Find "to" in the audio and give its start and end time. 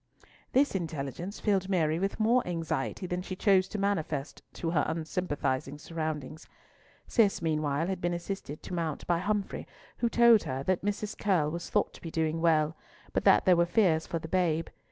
3.67-3.77, 4.53-4.71, 8.63-8.73, 11.93-12.01